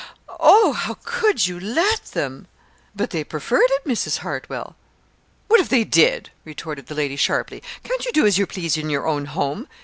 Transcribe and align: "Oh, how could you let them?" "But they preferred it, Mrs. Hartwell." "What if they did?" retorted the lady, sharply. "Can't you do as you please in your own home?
"Oh, 0.39 0.71
how 0.73 0.97
could 1.05 1.45
you 1.45 1.59
let 1.59 2.05
them?" 2.13 2.47
"But 2.95 3.11
they 3.11 3.23
preferred 3.23 3.69
it, 3.69 3.85
Mrs. 3.85 4.17
Hartwell." 4.17 4.75
"What 5.47 5.59
if 5.59 5.69
they 5.69 5.83
did?" 5.83 6.31
retorted 6.43 6.87
the 6.87 6.95
lady, 6.95 7.15
sharply. 7.15 7.61
"Can't 7.83 8.03
you 8.03 8.11
do 8.11 8.25
as 8.25 8.39
you 8.39 8.47
please 8.47 8.77
in 8.77 8.89
your 8.89 9.05
own 9.05 9.25
home? 9.27 9.67